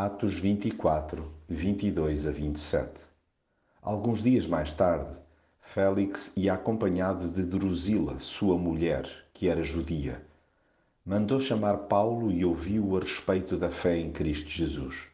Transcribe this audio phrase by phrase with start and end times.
[0.00, 3.00] Atos 24, 22 a 27.
[3.82, 5.10] Alguns dias mais tarde,
[5.60, 10.24] Félix ia acompanhado de Drusila, sua mulher, que era judia.
[11.04, 15.08] Mandou chamar Paulo e ouviu-o a respeito da fé em Cristo Jesus.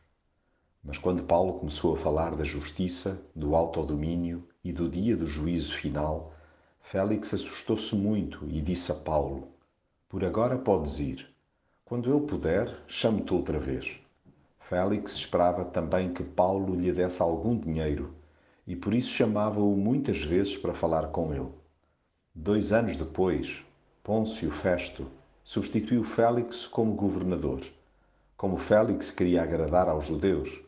[0.84, 5.72] Mas quando Paulo começou a falar da justiça, do autodomínio e do dia do juízo
[5.72, 6.34] final,
[6.82, 9.48] Félix assustou-se muito e disse a Paulo:
[10.10, 11.26] Por agora podes ir.
[11.86, 14.03] Quando eu puder, chamo-te outra vez.
[14.68, 18.14] Félix esperava também que Paulo lhe desse algum dinheiro
[18.66, 21.52] e por isso chamava-o muitas vezes para falar com ele.
[22.34, 23.62] Dois anos depois,
[24.02, 25.06] Pôncio Festo
[25.42, 27.60] substituiu Félix como governador.
[28.38, 30.62] Como Félix queria agradar aos judeus,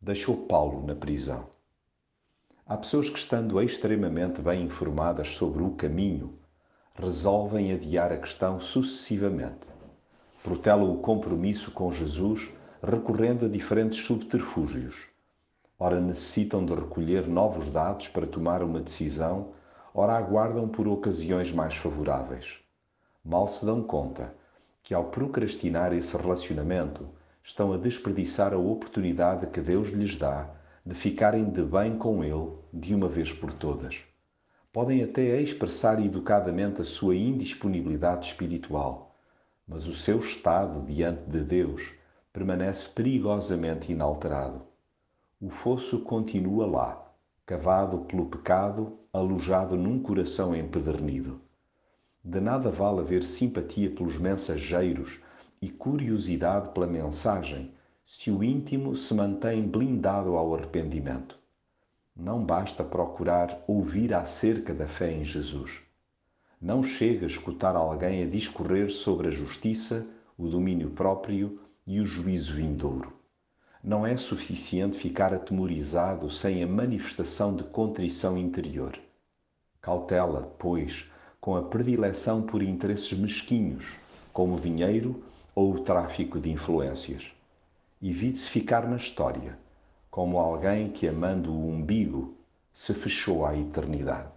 [0.00, 1.46] deixou Paulo na prisão.
[2.66, 6.38] Há pessoas que, estando extremamente bem informadas sobre o caminho,
[6.94, 9.66] resolvem adiar a questão sucessivamente.
[10.42, 12.50] Protelam o compromisso com Jesus
[12.82, 15.06] recorrendo a diferentes subterfúgios.
[15.78, 19.52] Ora necessitam de recolher novos dados para tomar uma decisão,
[19.94, 22.58] ora aguardam por ocasiões mais favoráveis.
[23.24, 24.34] Mal se dão conta
[24.82, 27.08] que, ao procrastinar esse relacionamento,
[27.44, 30.50] estão a desperdiçar a oportunidade que Deus lhes dá
[30.84, 34.00] de ficarem de bem com Ele de uma vez por todas.
[34.72, 39.14] Podem até expressar educadamente a sua indisponibilidade espiritual,
[39.68, 42.01] mas o seu estado diante de Deus
[42.32, 44.62] permanece perigosamente inalterado.
[45.40, 47.12] O fosso continua lá,
[47.44, 51.40] cavado pelo pecado, alojado num coração empedernido.
[52.24, 55.20] De nada vale haver simpatia pelos mensageiros
[55.60, 57.72] e curiosidade pela mensagem
[58.04, 61.38] se o íntimo se mantém blindado ao arrependimento.
[62.16, 65.82] Não basta procurar ouvir acerca da fé em Jesus.
[66.60, 70.06] Não chega a escutar alguém a discorrer sobre a justiça,
[70.38, 73.12] o domínio próprio e o juízo vindouro.
[73.82, 78.98] Não é suficiente ficar atemorizado sem a manifestação de contrição interior.
[79.80, 81.10] Cautela, pois,
[81.40, 83.96] com a predileção por interesses mesquinhos,
[84.32, 87.32] como o dinheiro ou o tráfico de influências.
[88.00, 89.58] Evite-se ficar na história,
[90.10, 92.36] como alguém que, amando o umbigo,
[92.72, 94.30] se fechou à eternidade.